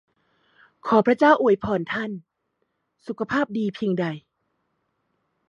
[0.87, 2.11] ขอพระเจ้าอวยพรท่าน
[3.07, 4.05] สุขภาพดีเพียงใด!